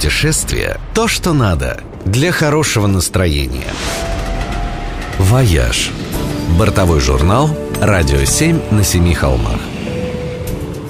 [0.00, 3.66] Путешествие– то, что надо для хорошего настроения.
[5.18, 5.90] «Вояж»–
[6.58, 7.50] бортовой журнал
[7.82, 9.60] «Радио 7 на семи холмах».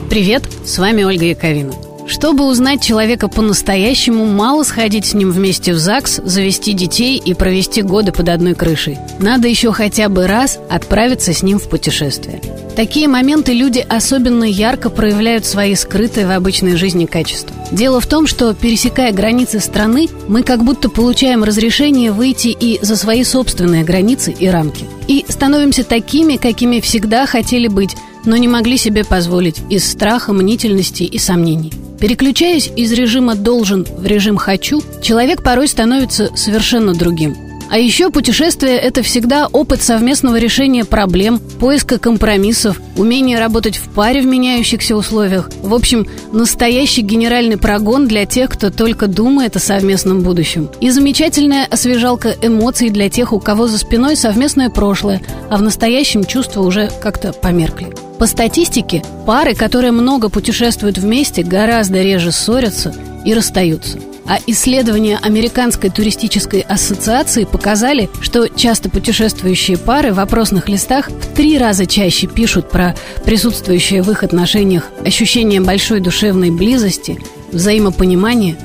[0.09, 1.73] Привет, с вами Ольга Яковина.
[2.07, 7.83] Чтобы узнать человека по-настоящему, мало сходить с ним вместе в ЗАГС, завести детей и провести
[7.83, 8.97] годы под одной крышей.
[9.19, 12.40] Надо еще хотя бы раз отправиться с ним в путешествие.
[12.76, 17.55] Такие моменты люди особенно ярко проявляют свои скрытые в обычной жизни качества.
[17.73, 22.97] Дело в том, что, пересекая границы страны, мы как будто получаем разрешение выйти и за
[22.97, 24.87] свои собственные границы и рамки.
[25.09, 31.02] И становимся такими, какими всегда хотели быть, но не могли себе позволить из страха, мнительности
[31.02, 31.73] и сомнений.
[32.00, 37.37] Переключаясь из режима «должен» в режим «хочу», человек порой становится совершенно другим.
[37.70, 44.23] А еще путешествие– это всегда опыт совместного решения проблем, поиска компромиссов, умение работать в паре
[44.23, 45.48] в меняющихся условиях.
[45.62, 50.69] В общем, настоящий генеральный прогон для тех, кто только думает о совместном будущем.
[50.80, 56.25] И замечательная освежалка эмоций для тех, у кого за спиной совместное прошлое, а в настоящем
[56.25, 57.92] чувства уже как-то померкли.
[58.19, 62.92] По статистике, пары, которые много путешествуют вместе, гораздо реже ссорятся
[63.25, 63.98] и расстаются.
[64.31, 71.59] А исследования Американской туристической ассоциации показали, что часто путешествующие пары в опросных листах в три
[71.59, 77.19] раза чаще пишут про присутствующее в их отношениях ощущение большой душевной близости,
[77.51, 78.56] взаимопонимания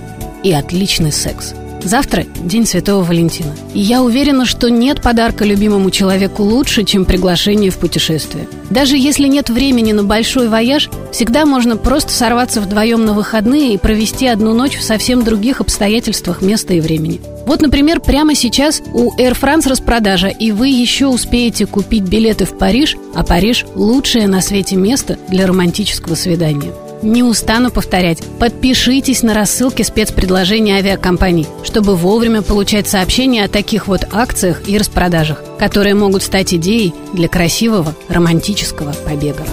[0.43, 1.55] и отличный секс–
[1.85, 3.53] Завтра День Святого Валентина.
[3.75, 8.47] И я уверена, что нет подарка любимому человеку лучше, чем приглашение в путешествие.
[8.71, 13.77] Даже если нет времени на большой вояж, всегда можно просто сорваться вдвоем на выходные и
[13.77, 17.21] провести одну ночь в совсем других обстоятельствах места и времени.
[17.45, 22.57] Вот, например, прямо сейчас у Air France распродажа, и вы еще успеете купить билеты в
[22.57, 26.73] Париж, а Париж– лучшее на свете место для романтического свидания.
[27.01, 28.23] Не устану повторять.
[28.39, 35.43] Подпишитесь на рассылки спецпредложений авиакомпаний, чтобы вовремя получать сообщения о таких вот акциях и распродажах,
[35.59, 39.43] которые могут стать идеей для красивого романтического побега.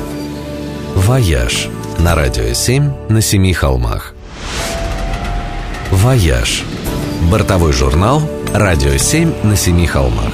[0.94, 1.68] «Вояж»
[1.98, 4.14] на радио 7 на семи холмах.
[5.90, 6.64] «Вояж»–
[7.30, 8.22] бортовой журнал
[8.54, 10.32] «Радио 7 на семи холмах».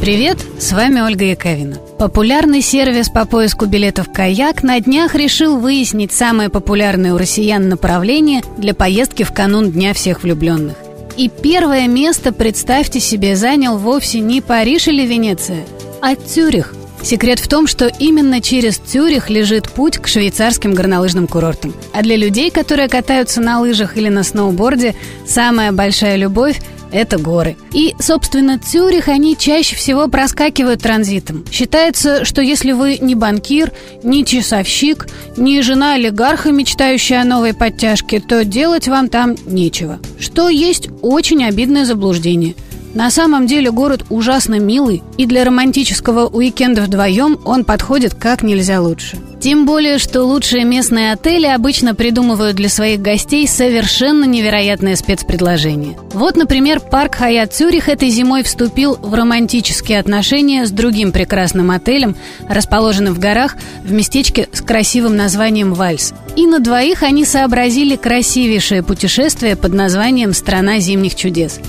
[0.00, 1.76] Привет, с вами Ольга Яковина.
[1.98, 8.42] Популярный сервис по поиску билетов «Kayak» на днях решил выяснить самое популярное у россиян направление
[8.56, 10.76] для поездки в канун Дня всех влюбленных.
[11.16, 15.64] И первое место, представьте себе, занял вовсе не Париж или Венеция,
[16.00, 16.74] а Цюрих.
[17.02, 21.74] Секрет в том, что именно через Цюрих лежит путь к швейцарским горнолыжным курортам.
[21.92, 24.94] А для людей, которые катаются на лыжах или на сноуборде,
[25.26, 26.60] самая большая любовь
[26.92, 27.56] это горы.
[27.72, 31.44] И, собственно, Цюрих они чаще всего проскакивают транзитом.
[31.50, 33.72] Считается, что если вы не банкир,
[34.02, 39.98] не часовщик, не жена олигарха, мечтающая о новой подтяжке, то делать вам там нечего.
[40.18, 42.54] Что есть очень обидное заблуждение–
[42.98, 48.80] на самом деле город ужасно милый, и для романтического уикенда вдвоем он подходит как нельзя
[48.80, 49.18] лучше.
[49.38, 55.96] Тем более, что лучшие местные отели обычно придумывают для своих гостей совершенно невероятное спецпредложение.
[56.12, 62.16] Вот, например, парк Хаят Цюрих этой зимой вступил в романтические отношения с другим прекрасным отелем,
[62.48, 63.54] расположенным в горах
[63.84, 66.14] в местечке с красивым названием Вальс.
[66.34, 71.60] И на двоих они сообразили красивейшее путешествие под названием «Страна зимних чудес».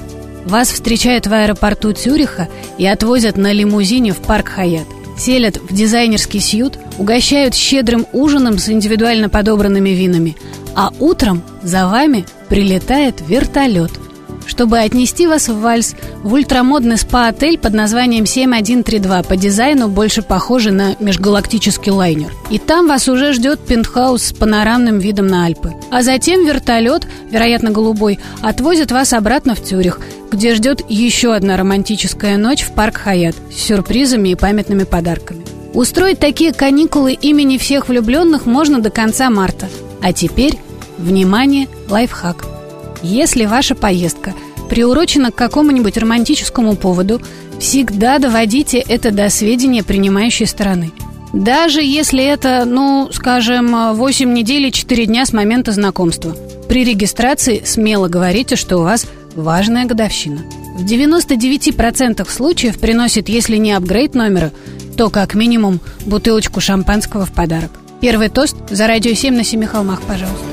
[0.49, 2.49] Вас встречают в аэропорту Цюриха
[2.79, 4.87] и отвозят на лимузине в парк Хаят.
[5.15, 10.35] Селят в дизайнерский сьют, угощают щедрым ужином с индивидуально подобранными винами,
[10.75, 13.91] а утром за вами прилетает вертолет–
[14.49, 20.71] чтобы отнести вас в Вальс в ультрамодный спа-отель под названием 7132, по дизайну больше похожий
[20.71, 22.33] на межгалактический лайнер.
[22.49, 25.73] И там вас уже ждет пентхаус с панорамным видом на Альпы.
[25.91, 29.99] А затем вертолет, вероятно голубой, отвозит вас обратно в Цюрих,
[30.31, 35.45] где ждет еще одна романтическая ночь в парк Хаят с сюрпризами и памятными подарками.
[35.75, 39.69] Устроить такие каникулы имени всех влюбленных можно до конца марта.
[40.01, 40.57] А теперь,
[40.97, 42.47] внимание, лайфхак–
[43.01, 44.33] если ваша поездка
[44.69, 47.21] приурочена к какому-нибудь романтическому поводу,
[47.59, 50.91] всегда доводите это до сведения принимающей стороны.
[51.33, 56.35] Даже если это, ну, скажем, 8 недель и 4 дня с момента знакомства.
[56.67, 59.05] При регистрации смело говорите, что у вас
[59.35, 60.41] важная годовщина.
[60.75, 64.51] В 99% случаев приносит, если не апгрейд номера,
[64.97, 67.71] то как минимум бутылочку шампанского в подарок.
[68.01, 70.45] Первый тост за радио 7 на Семи холмах, пожалуйста.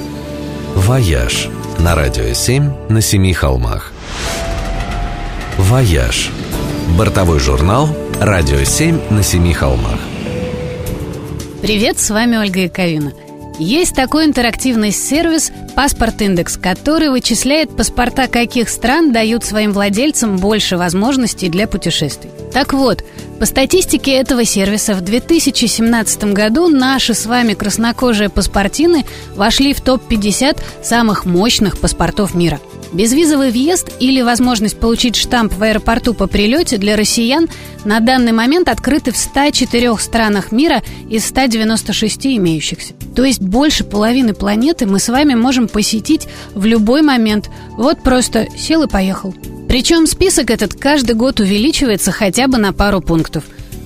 [0.74, 1.48] «Вояж»
[1.78, 3.92] на радио 7 на Семи холмах.
[5.58, 6.30] «Вояж»–
[6.98, 7.88] бортовой журнал
[8.20, 9.98] «Радио 7 на Семи холмах».
[11.62, 13.14] Привет, с вами Ольга Яковина.
[13.58, 20.76] Есть такой интерактивный сервис «Passport Index», который вычисляет паспорта каких стран дают своим владельцам больше
[20.76, 22.30] возможностей для путешествий.
[22.52, 23.02] Так вот,
[23.40, 30.60] по статистике этого сервиса в 2017 году наши с вами краснокожие паспортины вошли в топ-50
[30.82, 32.60] самых мощных паспортов мира–
[32.92, 37.48] Безвизовый въезд или возможность получить штамп в аэропорту по прилете для россиян
[37.84, 42.94] на данный момент открыты в 104 странах мира из 196 имеющихся.
[43.14, 47.50] То есть больше половины планеты мы с вами можем посетить в любой момент.
[47.76, 49.34] Вот просто сел и поехал.
[49.68, 53.44] Причем список этот каждый год увеличивается хотя бы на пару пунктов.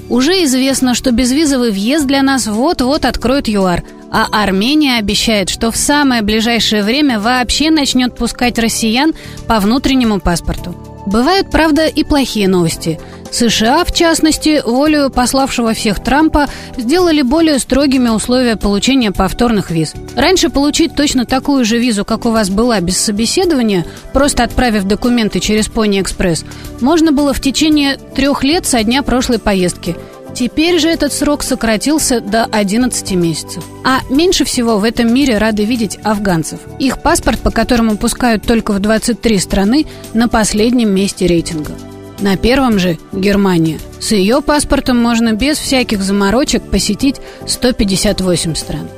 [0.09, 5.77] Уже известно, что безвизовый въезд для нас вот-вот откроет ЮАР– а Армения обещает, что в
[5.77, 9.15] самое ближайшее время вообще начнет пускать россиян
[9.47, 10.75] по внутреннему паспорту.
[11.07, 13.01] Бывают, правда, и плохие новости.
[13.33, 19.95] США, в частности, волею пославшего всех Трампа, сделали более строгими условия получения повторных виз.
[20.17, 25.41] Раньше получить точно такую же визу, как у вас была без собеседования, просто отправив документы
[25.41, 26.45] через Пони Экспресс,
[26.81, 29.97] можно было в течение трех лет со дня прошлой поездки–
[30.35, 33.65] Теперь же этот срок сократился до 11 месяцев.
[33.85, 36.61] А меньше всего в этом мире рады видеть афганцев.
[36.79, 41.73] Их паспорт, по которому пускают только в 23 страны, на последнем месте рейтинга.
[42.21, 43.79] На первом же Германия.
[43.99, 47.17] С ее паспортом можно без всяких заморочек посетить
[47.47, 48.89] 158 стран.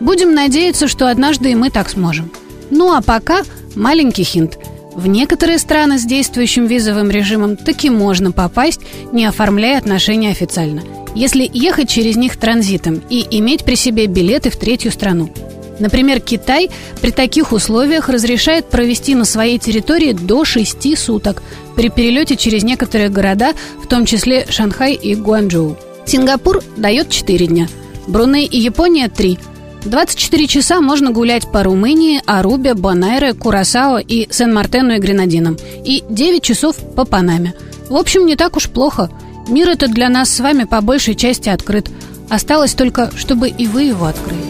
[0.00, 2.30] Будем надеяться, что однажды и мы так сможем.
[2.70, 3.42] Ну а пока
[3.76, 4.58] маленький хинт–
[4.94, 8.80] в некоторые страны с действующим визовым режимом таки можно попасть,
[9.12, 10.82] не оформляя отношения официально,
[11.14, 15.30] если ехать через них транзитом и иметь при себе билеты в третью страну.
[15.78, 21.42] Например, Китай при таких условиях разрешает провести на своей территории до 6 суток
[21.74, 25.76] при перелете через некоторые города, в том числе Шанхай и Гуанчжоу.
[26.04, 27.68] Сингапур дает 4 дня,
[28.06, 29.38] Бруней и Япония– 3–
[29.84, 35.56] 24 часа можно гулять по Румынии, Арубе, Бонайре, Курасао и Сен-Мартену и Гренадинам.
[35.84, 37.54] И 9 часов по Панаме.
[37.88, 39.10] В общем, не так уж плохо.
[39.48, 41.90] Мир этот для нас с вами по большей части открыт.
[42.30, 44.40] Осталось только, чтобы и вы его открыли.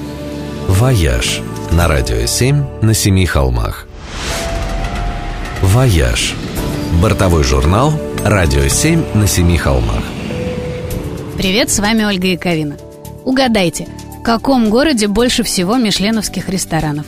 [0.68, 1.40] «Вояж»
[1.72, 3.88] на Радио 7 на Семи холмах.
[5.62, 6.34] «Вояж»–
[7.02, 7.92] бортовой журнал
[8.24, 10.02] «Радио 7 на Семи холмах».
[11.36, 12.76] Привет, с вами Ольга Яковина.
[13.24, 13.88] Угадайте–
[14.22, 17.06] в каком городе больше всего мишленовских ресторанов?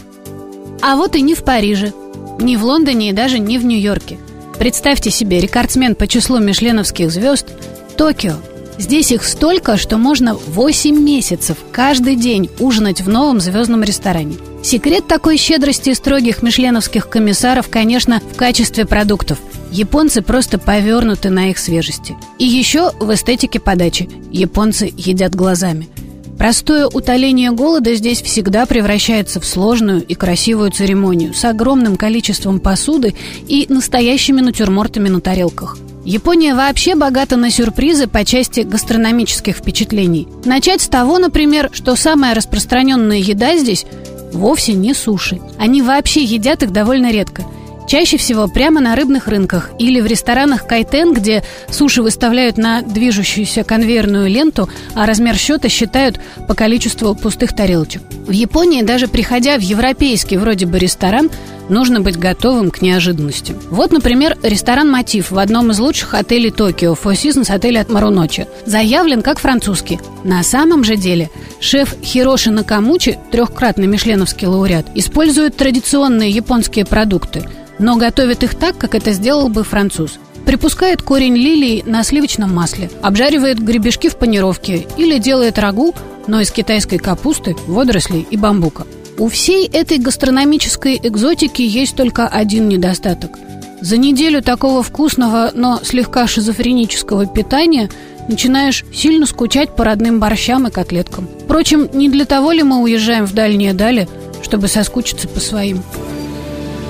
[0.83, 1.93] А вот и не в Париже,
[2.41, 4.19] не в Лондоне и даже не в Нью-Йорке.
[4.59, 7.47] Представьте себе, рекордсмен по числу мишленовских звезд–
[7.97, 8.35] Токио.
[8.79, 14.35] Здесь их столько, что можно 8 месяцев каждый день ужинать в новом звездном ресторане.
[14.65, 19.39] Секрет такой щедрости строгих мишленовских комиссаров, конечно, в качестве продуктов.
[19.71, 22.17] Японцы просто повернуты на их свежести.
[22.41, 24.11] И еще в эстетике подачи.
[24.33, 25.89] Японцы едят глазами–
[26.39, 33.15] Простое утоление голода здесь всегда превращается в сложную и красивую церемонию с огромным количеством посуды
[33.47, 35.79] и настоящими натюрмортами на тарелках.
[36.05, 40.29] Япония вообще богата на сюрпризы по части гастрономических впечатлений.
[40.45, 43.87] Начать с того, например, что самая распространенная еда здесь
[44.33, 45.41] вовсе не суши.
[45.59, 47.45] Они вообще едят их довольно редко–
[47.87, 53.63] Чаще всего прямо на рыбных рынках или в ресторанах кайтен, где суши выставляют на движущуюся
[53.63, 58.03] конвейерную ленту, а размер счета считают по количеству пустых тарелочек.
[58.27, 61.31] В Японии, даже приходя в европейский вроде бы ресторан,
[61.69, 63.57] нужно быть готовым к неожиданностям.
[63.71, 68.47] Вот, например, ресторан «Мотив» в одном из лучших отелей Токио, Four Seasons отель от Маруночи,
[68.65, 70.01] заявлен как французский.
[70.25, 71.31] На самом же деле
[71.61, 77.47] шеф Хироши Накамучи, трехкратный мишленовский лауреат, использует традиционные японские продукты–
[77.79, 80.19] но готовит их так, как это сделал бы француз.
[80.47, 85.95] Припускает корень лилии на сливочном масле, обжаривает гребешки в панировке или делает рагу,
[86.27, 88.87] но из китайской капусты, водорослей и бамбука.
[89.17, 93.39] У всей этой гастрономической экзотики есть только один недостаток.
[93.81, 97.91] За неделю такого вкусного, но слегка шизофренического питания
[98.29, 101.29] начинаешь сильно скучать по родным борщам и котлеткам.
[101.45, 104.09] Впрочем, не для того ли мы уезжаем в дальние дали,
[104.43, 105.83] чтобы соскучиться по своим.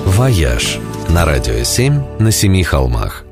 [0.05, 3.24] «Вояж» на Радио 7 на Семи холмах.